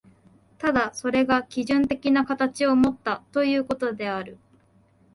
[0.57, 4.39] ただそれが基準的な形をもったということである。